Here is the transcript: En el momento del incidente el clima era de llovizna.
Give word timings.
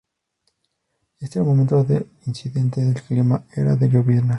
En 1.19 1.29
el 1.31 1.43
momento 1.43 1.83
del 1.83 2.07
incidente 2.25 2.81
el 2.81 2.99
clima 3.03 3.43
era 3.53 3.75
de 3.75 3.87
llovizna. 3.87 4.29